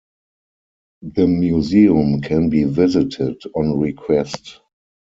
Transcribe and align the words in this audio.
The 1.03 1.27
museum 1.27 2.21
can 2.23 2.49
be 2.49 2.63
visited 2.63 3.39
on 3.53 3.79
request. 3.79 4.61